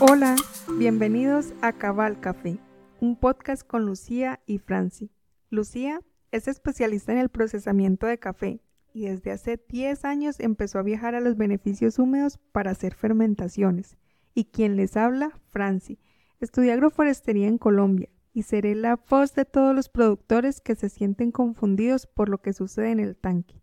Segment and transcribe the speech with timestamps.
[0.00, 0.36] Hola,
[0.78, 2.58] bienvenidos a Cabal Café,
[3.00, 5.10] un podcast con Lucía y Franci.
[5.50, 6.00] Lucía
[6.32, 8.60] es especialista en el procesamiento de café
[8.92, 13.96] y desde hace 10 años empezó a viajar a los beneficios húmedos para hacer fermentaciones.
[14.34, 15.98] Y quien les habla, Franci.
[16.40, 21.32] Estudié agroforestería en Colombia y seré la voz de todos los productores que se sienten
[21.32, 23.62] confundidos por lo que sucede en el tanque.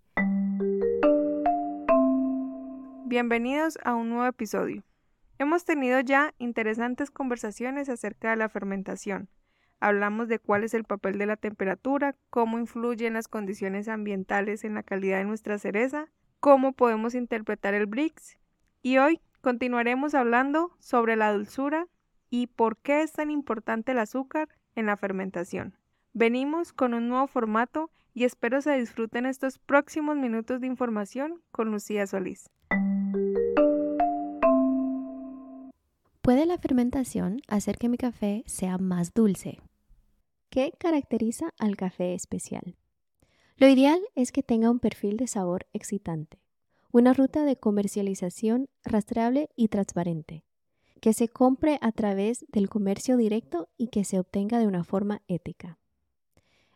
[3.05, 4.81] Bienvenidos a un nuevo episodio.
[5.37, 9.27] Hemos tenido ya interesantes conversaciones acerca de la fermentación.
[9.81, 14.73] Hablamos de cuál es el papel de la temperatura, cómo influyen las condiciones ambientales en
[14.73, 16.07] la calidad de nuestra cereza,
[16.39, 18.37] cómo podemos interpretar el BRICS
[18.81, 21.87] y hoy continuaremos hablando sobre la dulzura
[22.29, 25.75] y por qué es tan importante el azúcar en la fermentación.
[26.13, 31.69] Venimos con un nuevo formato y espero se disfruten estos próximos minutos de información con
[31.69, 32.49] Lucía Solís.
[36.21, 39.59] ¿Puede la fermentación hacer que mi café sea más dulce?
[40.49, 42.77] ¿Qué caracteriza al café especial?
[43.57, 46.39] Lo ideal es que tenga un perfil de sabor excitante,
[46.91, 50.43] una ruta de comercialización rastreable y transparente,
[51.01, 55.21] que se compre a través del comercio directo y que se obtenga de una forma
[55.27, 55.77] ética.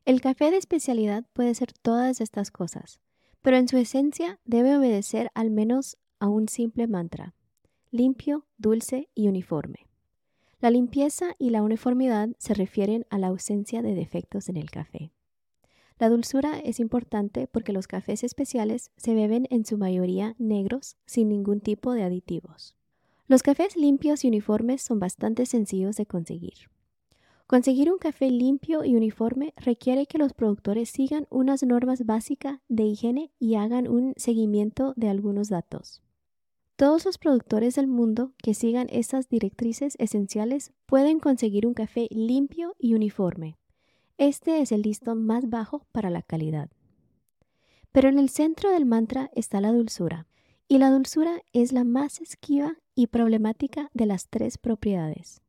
[0.05, 2.99] El café de especialidad puede ser todas estas cosas,
[3.41, 7.33] pero en su esencia debe obedecer al menos a un simple mantra
[7.91, 9.87] limpio, dulce y uniforme.
[10.59, 15.11] La limpieza y la uniformidad se refieren a la ausencia de defectos en el café.
[15.99, 21.29] La dulzura es importante porque los cafés especiales se beben en su mayoría negros sin
[21.29, 22.75] ningún tipo de aditivos.
[23.27, 26.69] Los cafés limpios y uniformes son bastante sencillos de conseguir.
[27.45, 32.83] Conseguir un café limpio y uniforme requiere que los productores sigan unas normas básicas de
[32.83, 36.01] higiene y hagan un seguimiento de algunos datos.
[36.77, 42.75] Todos los productores del mundo que sigan estas directrices esenciales pueden conseguir un café limpio
[42.77, 43.57] y uniforme.
[44.19, 46.69] Este es el listón más bajo para la calidad.
[47.91, 50.27] Pero en el centro del mantra está la dulzura,
[50.67, 55.41] y la dulzura es la más esquiva y problemática de las tres propiedades.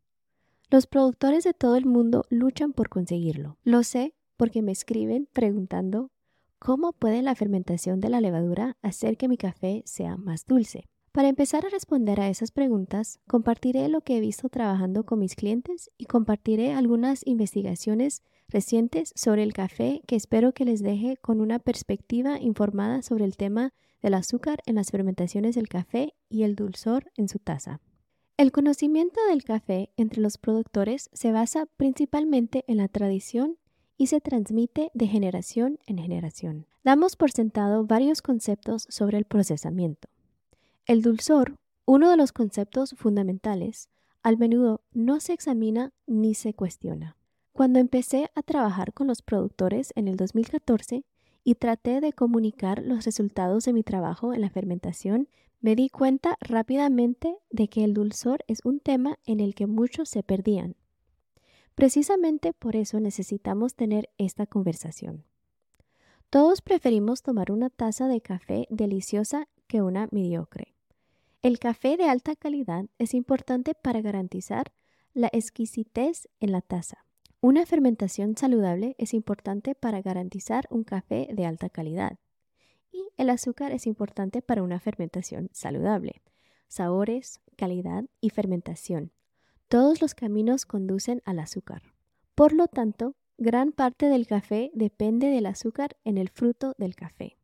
[0.71, 3.59] Los productores de todo el mundo luchan por conseguirlo.
[3.65, 6.11] Lo sé porque me escriben preguntando
[6.59, 10.89] ¿cómo puede la fermentación de la levadura hacer que mi café sea más dulce?
[11.13, 15.35] Para empezar a responder a esas preguntas, compartiré lo que he visto trabajando con mis
[15.35, 21.41] clientes y compartiré algunas investigaciones recientes sobre el café que espero que les deje con
[21.41, 26.55] una perspectiva informada sobre el tema del azúcar en las fermentaciones del café y el
[26.55, 27.81] dulzor en su taza.
[28.37, 33.59] El conocimiento del café entre los productores se basa principalmente en la tradición
[33.97, 36.67] y se transmite de generación en generación.
[36.85, 40.09] Damos por sentado varios conceptos sobre el procesamiento.
[40.89, 43.91] El dulzor, uno de los conceptos fundamentales,
[44.23, 47.15] al menudo no se examina ni se cuestiona.
[47.53, 51.05] Cuando empecé a trabajar con los productores en el 2014
[51.45, 55.29] y traté de comunicar los resultados de mi trabajo en la fermentación,
[55.61, 60.09] me di cuenta rápidamente de que el dulzor es un tema en el que muchos
[60.09, 60.75] se perdían.
[61.75, 65.27] Precisamente por eso necesitamos tener esta conversación.
[66.31, 70.78] Todos preferimos tomar una taza de café deliciosa que una mediocre.
[71.41, 74.73] El café de alta calidad es importante para garantizar
[75.15, 77.07] la exquisitez en la taza.
[77.41, 82.19] Una fermentación saludable es importante para garantizar un café de alta calidad.
[82.91, 86.23] Y el azúcar es importante para una fermentación saludable.
[86.67, 89.13] Sabores, calidad y fermentación.
[89.69, 91.83] Todos los caminos conducen al azúcar.
[92.35, 97.37] Por lo tanto, gran parte del café depende del azúcar en el fruto del café.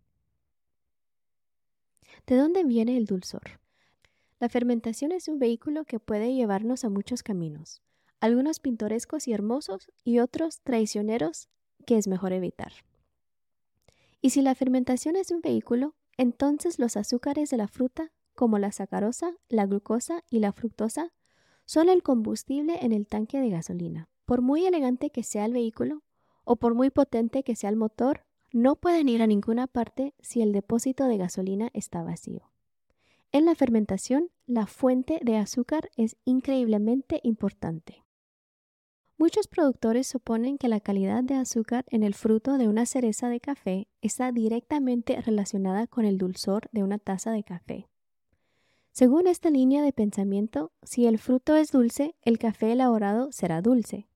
[2.26, 3.63] ¿De dónde viene el dulzor?
[4.44, 7.80] La fermentación es un vehículo que puede llevarnos a muchos caminos,
[8.20, 11.48] algunos pintorescos y hermosos y otros traicioneros
[11.86, 12.70] que es mejor evitar.
[14.20, 18.70] Y si la fermentación es un vehículo, entonces los azúcares de la fruta, como la
[18.70, 21.14] sacarosa, la glucosa y la fructosa,
[21.64, 24.10] son el combustible en el tanque de gasolina.
[24.26, 26.02] Por muy elegante que sea el vehículo,
[26.44, 30.42] o por muy potente que sea el motor, no pueden ir a ninguna parte si
[30.42, 32.53] el depósito de gasolina está vacío.
[33.34, 38.04] En la fermentación, la fuente de azúcar es increíblemente importante.
[39.18, 43.40] Muchos productores suponen que la calidad de azúcar en el fruto de una cereza de
[43.40, 47.88] café está directamente relacionada con el dulzor de una taza de café.
[48.92, 54.06] Según esta línea de pensamiento, si el fruto es dulce, el café elaborado será dulce.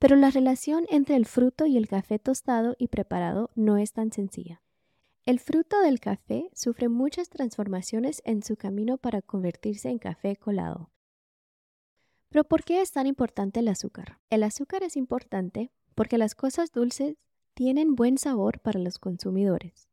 [0.00, 4.10] Pero la relación entre el fruto y el café tostado y preparado no es tan
[4.10, 4.60] sencilla.
[5.26, 10.90] El fruto del café sufre muchas transformaciones en su camino para convertirse en café colado.
[12.30, 14.18] Pero ¿por qué es tan importante el azúcar?
[14.30, 17.16] El azúcar es importante porque las cosas dulces
[17.54, 19.90] tienen buen sabor para los consumidores.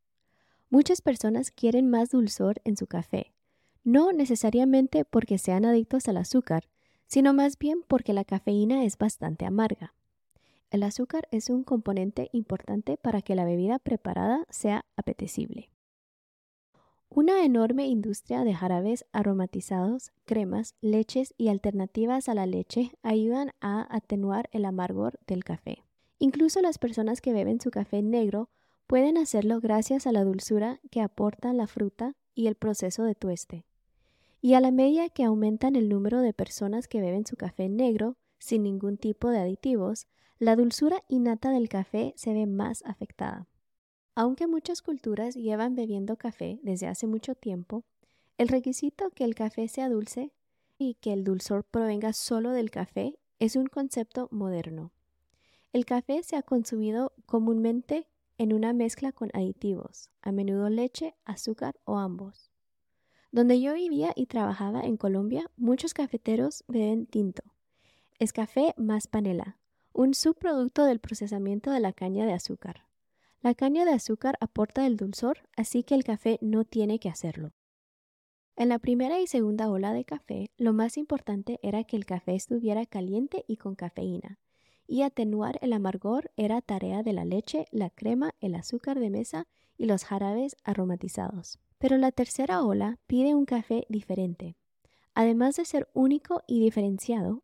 [0.69, 3.33] Muchas personas quieren más dulzor en su café,
[3.83, 6.69] no necesariamente porque sean adictos al azúcar,
[7.07, 9.96] sino más bien porque la cafeína es bastante amarga.
[10.69, 15.69] El azúcar es un componente importante para que la bebida preparada sea apetecible.
[17.09, 23.87] Una enorme industria de jarabes aromatizados, cremas, leches y alternativas a la leche ayudan a
[23.95, 25.83] atenuar el amargor del café.
[26.19, 28.49] Incluso las personas que beben su café negro
[28.87, 33.65] pueden hacerlo gracias a la dulzura que aportan la fruta y el proceso de tueste.
[34.41, 38.17] Y a la medida que aumentan el número de personas que beben su café negro
[38.37, 40.07] sin ningún tipo de aditivos,
[40.39, 43.47] la dulzura innata del café se ve más afectada.
[44.13, 47.83] Aunque muchas culturas llevan bebiendo café desde hace mucho tiempo,
[48.37, 50.31] el requisito que el café sea dulce
[50.77, 54.91] y que el dulzor provenga solo del café es un concepto moderno.
[55.73, 58.07] El café se ha consumido comúnmente
[58.37, 62.51] en una mezcla con aditivos, a menudo leche, azúcar o ambos.
[63.31, 67.43] Donde yo vivía y trabajaba en Colombia, muchos cafeteros beben tinto.
[68.19, 69.57] Es café más panela,
[69.97, 72.85] un subproducto del procesamiento de la caña de azúcar.
[73.41, 77.51] La caña de azúcar aporta el dulzor, así que el café no tiene que hacerlo.
[78.55, 82.35] En la primera y segunda ola de café, lo más importante era que el café
[82.35, 84.37] estuviera caliente y con cafeína,
[84.85, 89.47] y atenuar el amargor era tarea de la leche, la crema, el azúcar de mesa
[89.79, 91.57] y los jarabes aromatizados.
[91.79, 94.57] Pero la tercera ola pide un café diferente.
[95.15, 97.41] Además de ser único y diferenciado,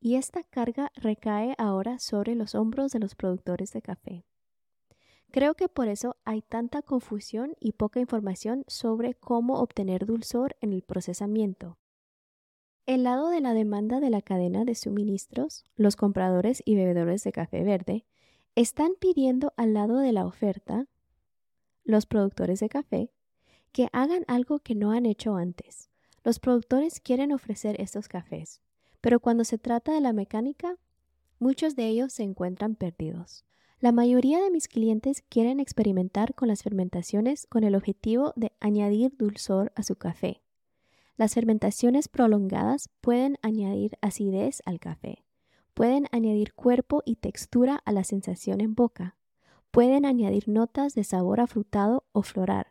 [0.00, 4.24] y esta carga recae ahora sobre los hombros de los productores de café.
[5.30, 10.72] Creo que por eso hay tanta confusión y poca información sobre cómo obtener dulzor en
[10.72, 11.78] el procesamiento.
[12.86, 17.32] El lado de la demanda de la cadena de suministros, los compradores y bebedores de
[17.32, 18.06] café verde,
[18.54, 20.86] están pidiendo al lado de la oferta,
[21.84, 23.10] los productores de café,
[23.72, 25.90] que hagan algo que no han hecho antes.
[26.24, 28.62] Los productores quieren ofrecer estos cafés,
[29.06, 30.78] pero cuando se trata de la mecánica,
[31.38, 33.44] muchos de ellos se encuentran perdidos.
[33.78, 39.16] La mayoría de mis clientes quieren experimentar con las fermentaciones con el objetivo de añadir
[39.16, 40.42] dulzor a su café.
[41.16, 45.24] Las fermentaciones prolongadas pueden añadir acidez al café,
[45.72, 49.16] pueden añadir cuerpo y textura a la sensación en boca,
[49.70, 52.66] pueden añadir notas de sabor afrutado o floral,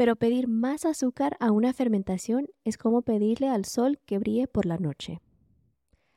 [0.00, 4.64] pero pedir más azúcar a una fermentación es como pedirle al sol que brille por
[4.64, 5.20] la noche.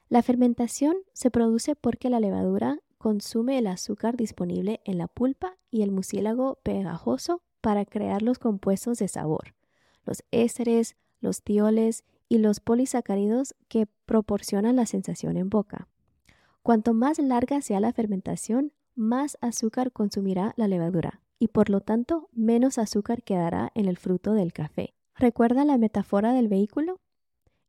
[0.08, 5.82] La fermentación se produce porque la levadura consume el azúcar disponible en la pulpa y
[5.82, 9.54] el mucílago pegajoso para crear los compuestos de sabor,
[10.06, 15.90] los ésteres, los tioles y los polisacáridos que proporcionan la sensación en boca.
[16.62, 22.30] Cuanto más larga sea la fermentación, más azúcar consumirá la levadura y por lo tanto
[22.32, 24.94] menos azúcar quedará en el fruto del café.
[25.14, 27.02] ¿Recuerda la metáfora del vehículo?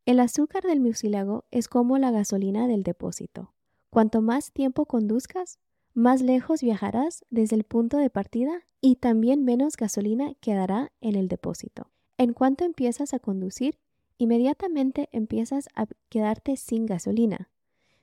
[0.06, 3.52] El azúcar del mucílago es como la gasolina del depósito.
[3.90, 5.58] Cuanto más tiempo conduzcas,
[5.92, 11.26] más lejos viajarás desde el punto de partida y también menos gasolina quedará en el
[11.26, 11.90] depósito.
[12.16, 13.80] En cuanto empiezas a conducir,
[14.18, 17.50] inmediatamente empiezas a quedarte sin gasolina.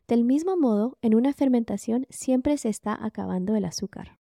[0.10, 4.20] Del mismo modo, en una fermentación siempre se está acabando el azúcar.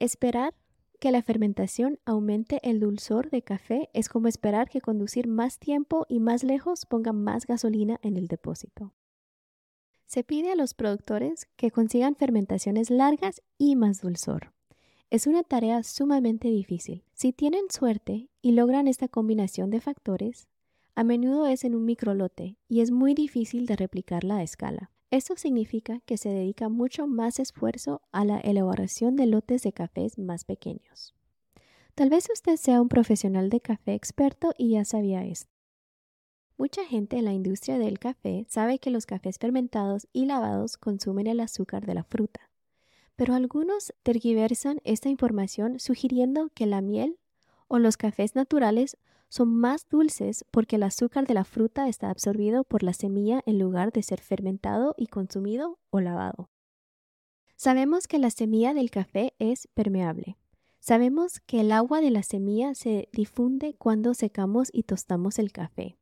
[0.00, 0.54] Esperar
[1.00, 6.06] que la fermentación aumente el dulzor de café es como esperar que conducir más tiempo
[6.08, 8.94] y más lejos ponga más gasolina en el depósito.
[10.06, 14.52] Se pide a los productores que consigan fermentaciones largas y más dulzor.
[15.10, 17.04] Es una tarea sumamente difícil.
[17.12, 20.48] Si tienen suerte y logran esta combinación de factores,
[20.94, 24.90] a menudo es en un microlote y es muy difícil de replicarla a escala.
[25.10, 30.18] Esto significa que se dedica mucho más esfuerzo a la elaboración de lotes de cafés
[30.18, 31.14] más pequeños.
[31.94, 35.50] Tal vez usted sea un profesional de café experto y ya sabía esto.
[36.58, 41.26] Mucha gente en la industria del café sabe que los cafés fermentados y lavados consumen
[41.26, 42.50] el azúcar de la fruta,
[43.16, 47.18] pero algunos tergiversan esta información sugiriendo que la miel
[47.66, 52.64] o los cafés naturales son más dulces porque el azúcar de la fruta está absorbido
[52.64, 56.50] por la semilla en lugar de ser fermentado y consumido o lavado.
[57.56, 60.38] Sabemos que la semilla del café es permeable.
[60.78, 65.98] Sabemos que el agua de la semilla se difunde cuando secamos y tostamos el café.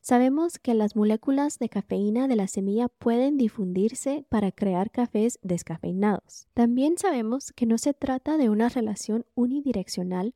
[0.00, 6.46] Sabemos que las moléculas de cafeína de la semilla pueden difundirse para crear cafés descafeinados.
[6.54, 10.34] También sabemos que no se trata de una relación unidireccional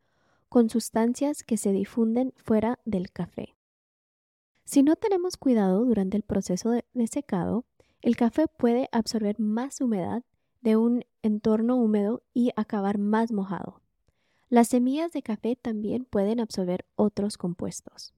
[0.50, 3.54] con sustancias que se difunden fuera del café.
[4.64, 7.64] Si no tenemos cuidado durante el proceso de, secado,
[8.02, 10.25] el café puede absorber más humedad
[10.61, 13.80] de un entorno húmedo y acabar más mojado.
[14.49, 18.12] Las semillas de café también pueden absorber otros compuestos.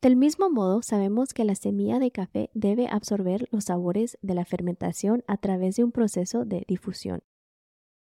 [0.00, 4.46] Del mismo modo, sabemos que la semilla de café debe absorber los sabores de la
[4.46, 7.22] fermentación a través de un proceso de difusión.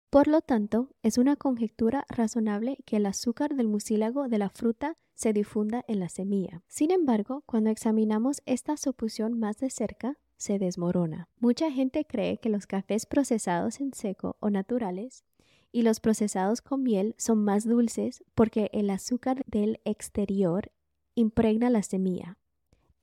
[0.09, 4.97] Por lo tanto, es una conjetura razonable que el azúcar del mucílago de la fruta
[5.13, 6.63] se difunda en la semilla.
[6.67, 11.27] Sin embargo, cuando examinamos esta suposición más de cerca, se desmorona.
[11.39, 15.25] Mucha gente cree que los cafés procesados en seco o naturales
[15.73, 20.71] y los procesados con miel son más dulces porque el azúcar del exterior
[21.15, 22.37] impregna la semilla.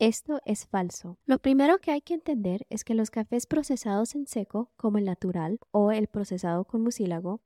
[0.06, 1.16] Esto es falso.
[1.24, 5.06] Lo primero que hay que entender es que los cafés procesados en seco, como el
[5.06, 7.40] natural o el procesado con mucílago,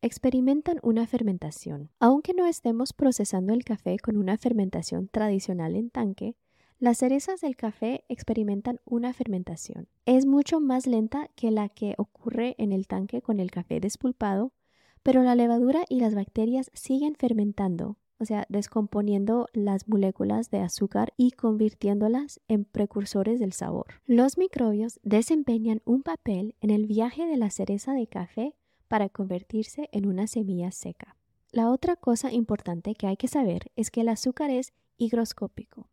[0.00, 1.90] experimentan una fermentación.
[2.00, 6.34] Aunque no estemos procesando el café con una fermentación tradicional en tanque,
[6.78, 9.86] las cerezas del café experimentan una fermentación.
[10.06, 14.54] Es mucho más lenta que la que ocurre en el tanque con el café despulpado,
[15.02, 21.12] pero la levadura y las bacterias siguen fermentando o sea, descomponiendo las moléculas de azúcar
[21.16, 23.86] y convirtiéndolas en precursores del sabor.
[24.06, 28.54] Los microbios desempeñan un papel en el viaje de la cereza de café
[28.88, 31.16] para convertirse en una semilla seca.
[31.52, 35.88] La otra cosa importante que hay que saber es que el azúcar es higroscópico.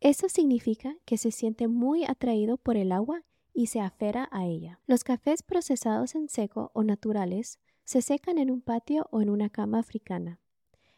[0.00, 3.22] Eso significa que se siente muy atraído por el agua
[3.54, 4.80] y se afera a ella.
[4.86, 9.48] Los cafés procesados en seco o naturales se secan en un patio o en una
[9.48, 10.40] cama africana.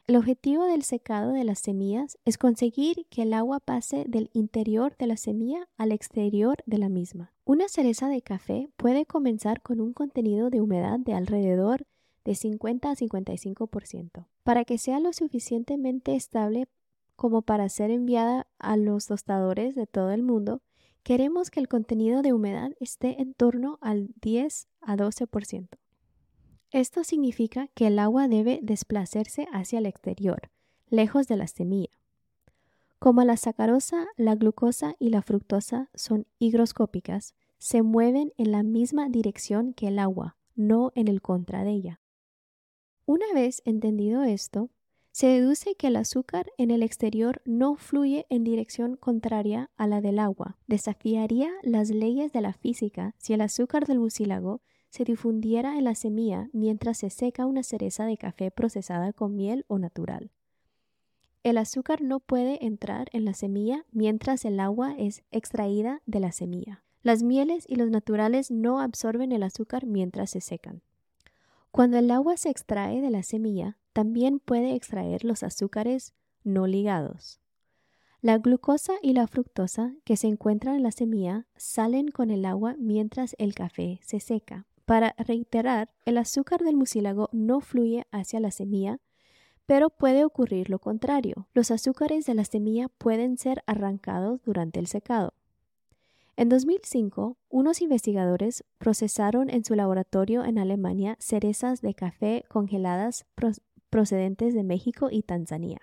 [0.07, 4.95] El objetivo del secado de las semillas es conseguir que el agua pase del interior
[4.99, 7.33] de la semilla al exterior de la misma.
[7.47, 11.87] Una cereza de café puede comenzar con un contenido de humedad de alrededor
[12.23, 14.27] de 50 a 55%.
[14.43, 16.69] Para que sea lo suficientemente estable
[17.17, 20.61] como para ser enviada a los tostadores de todo el mundo,
[21.03, 25.69] queremos que el contenido de humedad esté en torno al 10 a 12%.
[26.75, 30.51] Esto significa que el agua debe desplazarse hacia el exterior,
[30.89, 32.01] lejos de la semilla.
[32.99, 39.09] Como la sacarosa, la glucosa y la fructosa son higroscópicas, se mueven en la misma
[39.09, 42.01] dirección que el agua, no en el contra de ella.
[43.07, 44.69] Una vez entendido esto,
[45.13, 50.01] se deduce que el azúcar en el exterior no fluye en dirección contraria a la
[50.01, 50.59] del agua.
[50.67, 54.61] Desafiaría las leyes de la física si el azúcar del mucílago
[54.95, 59.65] se difundiera en la semilla mientras se seca una cereza de café procesada con miel
[59.67, 60.31] o natural.
[61.43, 66.31] El azúcar no puede entrar en la semilla mientras el agua es extraída de la
[66.31, 66.85] semilla.
[67.03, 70.81] Las mieles y los naturales no absorben el azúcar mientras se secan.
[71.73, 77.41] Cuando el agua se extrae de la semilla, también puede extraer los azúcares no ligados.
[78.21, 82.77] La glucosa y la fructosa que se encuentran en la semilla salen con el agua
[82.79, 84.69] mientras el café se seca.
[84.85, 89.01] Para reiterar, el azúcar del mucílago no fluye hacia la semilla,
[89.67, 91.49] pero puede ocurrir lo contrario.
[91.55, 95.33] Los azúcares de la semilla pueden ser arrancados durante el secado.
[96.37, 103.25] En 2005, unos investigadores procesaron en su laboratorio en Alemania cerezas de café congeladas
[103.89, 105.79] procedentes de México y Tanzania.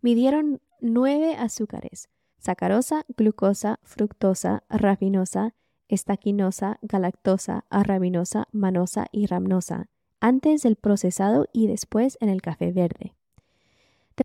[0.00, 2.08] Midieron nueve azúcares,
[2.38, 5.54] sacarosa, glucosa, fructosa, rafinosa,
[5.88, 9.88] estaquinosa, galactosa, arrabinosa, manosa y ramnosa,
[10.20, 13.14] antes del procesado y después en el café verde.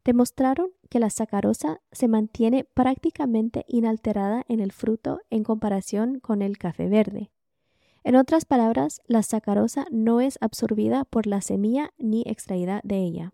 [0.04, 6.58] Demostraron que la sacarosa se mantiene prácticamente inalterada en el fruto en comparación con el
[6.58, 7.32] café verde.
[8.04, 13.34] En otras palabras, la sacarosa no es absorbida por la semilla ni extraída de ella.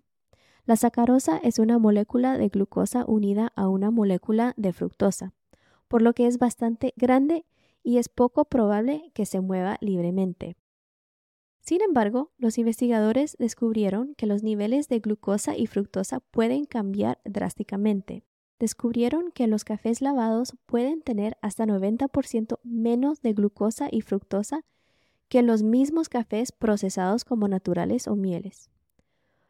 [0.65, 5.33] La sacarosa es una molécula de glucosa unida a una molécula de fructosa,
[5.87, 7.45] por lo que es bastante grande
[7.85, 10.57] y es poco probable que se mueva libremente.
[11.61, 18.23] Sin embargo, los investigadores descubrieron que los niveles de glucosa y fructosa pueden cambiar drásticamente.
[18.59, 24.65] Descubrieron que los cafés lavados pueden tener hasta 90% menos de glucosa y fructosa
[25.27, 28.71] que los mismos cafés procesados como naturales o mieles.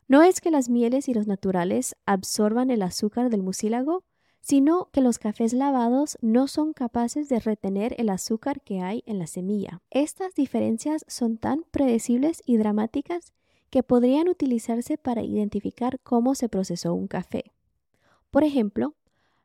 [0.08, 4.04] No es que las mieles y los naturales absorban el azúcar del mucílago,
[4.46, 9.18] sino que los cafés lavados no son capaces de retener el azúcar que hay en
[9.18, 9.82] la semilla.
[9.90, 13.34] Estas diferencias son tan predecibles y dramáticas
[13.72, 17.54] que podrían utilizarse para identificar cómo se procesó un café.
[18.30, 18.94] Por ejemplo,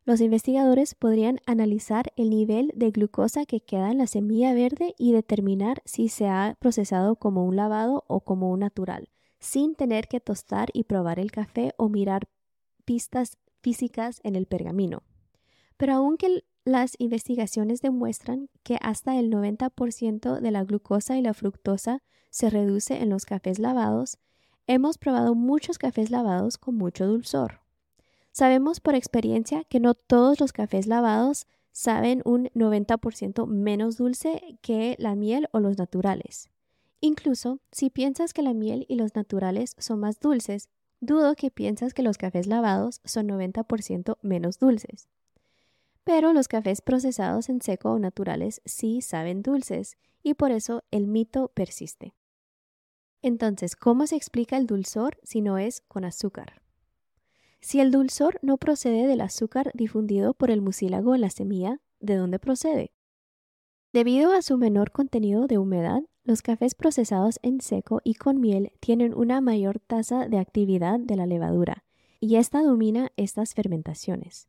[0.05, 5.13] los investigadores podrían analizar el nivel de glucosa que queda en la semilla verde y
[5.13, 10.21] determinar si se ha procesado como un lavado o como un natural, sin tener que
[10.21, 12.29] tostar y probar el café o mirar
[12.85, 15.03] pistas físicas en el pergamino.
[15.77, 22.03] Pero aunque las investigaciones demuestran que hasta el 90% de la glucosa y la fructosa
[22.31, 24.19] se reduce en los cafés lavados,
[24.67, 27.61] hemos probado muchos cafés lavados con mucho dulzor.
[28.33, 34.97] Sabemos por experiencia que no todos los cafés lavados saben un 90% menos dulce que
[34.99, 36.51] la miel o los naturales.
[37.01, 40.69] Incluso si piensas que la miel y los naturales son más dulces,
[41.01, 45.09] dudo que piensas que los cafés lavados son 90% menos dulces.
[46.05, 51.07] Pero los cafés procesados en seco o naturales sí saben dulces y por eso el
[51.07, 52.15] mito persiste.
[53.23, 56.63] Entonces, ¿cómo se explica el dulzor si no es con azúcar?
[57.61, 62.17] Si el dulzor no procede del azúcar difundido por el mucílago en la semilla, ¿de
[62.17, 62.93] dónde procede?
[63.93, 68.71] Debido a su menor contenido de humedad, los cafés procesados en seco y con miel
[68.79, 71.83] tienen una mayor tasa de actividad de la levadura,
[72.21, 74.47] y esta domina estas fermentaciones.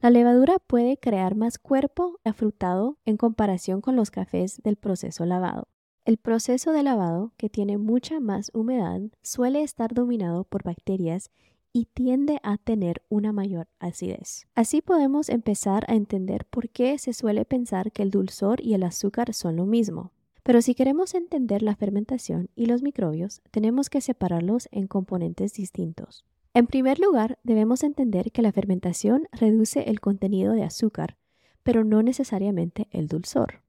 [0.00, 5.68] La levadura puede crear más cuerpo afrutado en comparación con los cafés del proceso lavado.
[6.04, 11.30] El proceso de lavado, que tiene mucha más humedad, suele estar dominado por bacterias
[11.76, 14.46] y tiende a tener una mayor acidez.
[14.54, 18.84] Así podemos empezar a entender por qué se suele pensar que el dulzor y el
[18.84, 20.12] azúcar son lo mismo.
[20.44, 26.24] Pero si queremos entender la fermentación y los microbios, tenemos que separarlos en componentes distintos.
[26.54, 31.16] En primer lugar, debemos entender que la fermentación reduce el contenido de azúcar,
[31.64, 33.62] pero no necesariamente el dulzor.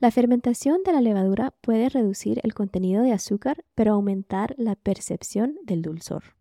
[0.00, 5.58] La fermentación de la levadura puede reducir el contenido de azúcar, pero aumentar la percepción
[5.64, 6.37] del dulzor.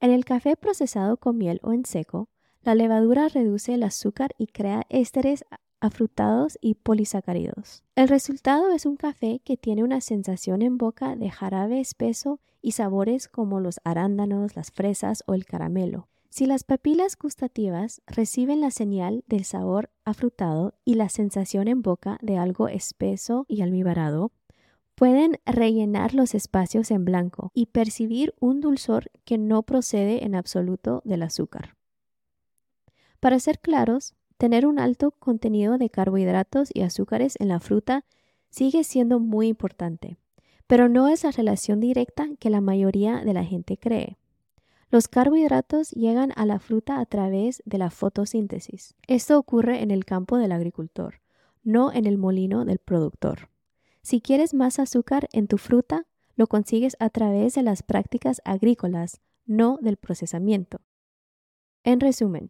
[0.00, 2.28] En el café procesado con miel o en seco,
[2.62, 5.44] la levadura reduce el azúcar y crea ésteres
[5.80, 7.82] afrutados y polisacáridos.
[7.96, 12.72] El resultado es un café que tiene una sensación en boca de jarabe espeso y
[12.72, 16.08] sabores como los arándanos, las fresas o el caramelo.
[16.30, 22.18] Si las papilas gustativas reciben la señal del sabor afrutado y la sensación en boca
[22.22, 24.30] de algo espeso y almibarado,
[24.98, 31.02] pueden rellenar los espacios en blanco y percibir un dulzor que no procede en absoluto
[31.04, 31.76] del azúcar.
[33.20, 38.04] Para ser claros, tener un alto contenido de carbohidratos y azúcares en la fruta
[38.50, 40.18] sigue siendo muy importante
[40.68, 44.18] pero no es la relación directa que la mayoría de la gente cree.
[44.90, 48.94] Los carbohidratos llegan a la fruta a través de la fotosíntesis.
[49.06, 51.20] Esto ocurre en el campo del agricultor,
[51.64, 53.48] no en el molino del productor.
[54.08, 59.20] Si quieres más azúcar en tu fruta, lo consigues a través de las prácticas agrícolas,
[59.44, 60.80] no del procesamiento.
[61.84, 62.48] En resumen,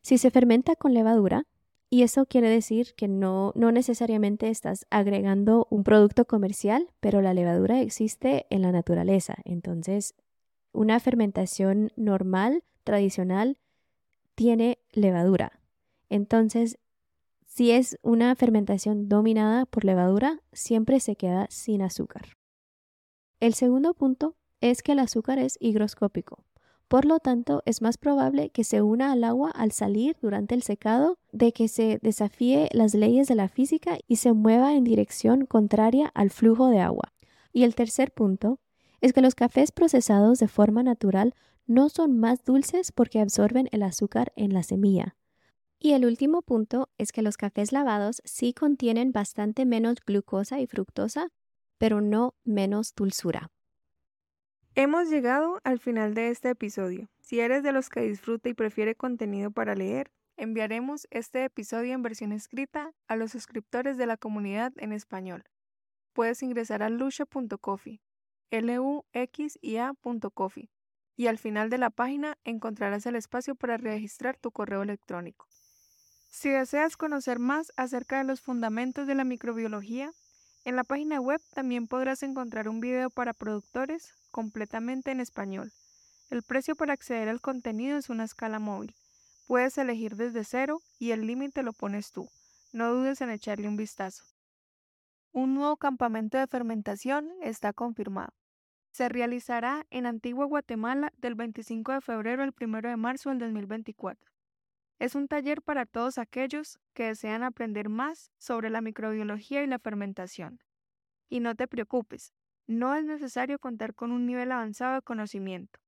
[0.00, 1.48] si se fermenta con levadura,
[1.90, 7.34] y eso quiere decir que no, no necesariamente estás agregando un producto comercial, pero la
[7.34, 9.34] levadura existe en la naturaleza.
[9.44, 10.14] Entonces,
[10.70, 13.58] una fermentación normal, tradicional,
[14.36, 15.58] tiene levadura.
[16.10, 16.78] Entonces,
[17.56, 22.36] si es una fermentación dominada por levadura, siempre se queda sin azúcar.
[23.40, 26.44] El segundo punto es que el azúcar es higroscópico.
[26.86, 30.62] Por lo tanto, es más probable que se una al agua al salir durante el
[30.62, 35.46] secado de que se desafíe las leyes de la física y se mueva en dirección
[35.46, 37.14] contraria al flujo de agua.
[37.54, 38.60] Y el tercer punto
[39.00, 41.34] es que los cafés procesados de forma natural
[41.66, 45.16] no son más dulces porque absorben el azúcar en la semilla.
[45.78, 50.66] Y el último punto es que los cafés lavados sí contienen bastante menos glucosa y
[50.66, 51.28] fructosa,
[51.78, 53.50] pero no menos dulzura.
[54.74, 57.08] Hemos llegado al final de este episodio.
[57.20, 62.02] Si eres de los que disfruta y prefiere contenido para leer, enviaremos este episodio en
[62.02, 65.44] versión escrita a los suscriptores de la comunidad en español.
[66.12, 68.00] Puedes ingresar a lucha.coffee,
[68.50, 70.70] l u x i a.coffee,
[71.16, 75.46] y al final de la página encontrarás el espacio para registrar tu correo electrónico.
[76.28, 80.12] Si deseas conocer más acerca de los fundamentos de la microbiología,
[80.64, 85.72] en la página web también podrás encontrar un video para productores completamente en español.
[86.28, 88.94] El precio para acceder al contenido es una escala móvil.
[89.46, 92.28] Puedes elegir desde cero y el límite lo pones tú.
[92.72, 94.24] No dudes en echarle un vistazo.
[95.32, 98.32] Un nuevo campamento de fermentación está confirmado.
[98.90, 104.35] Se realizará en Antigua Guatemala del 25 de febrero al 1 de marzo del 2024.
[104.98, 109.78] Es un taller para todos aquellos que desean aprender más sobre la microbiología y la
[109.78, 110.60] fermentación.
[111.28, 112.32] Y no te preocupes,
[112.66, 115.80] no es necesario contar con un nivel avanzado de conocimiento.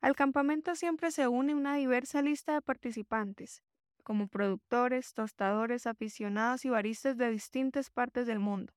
[0.00, 3.62] Al campamento siempre se une una diversa lista de participantes,
[4.02, 8.72] como productores, tostadores, aficionados y baristas de distintas partes del mundo,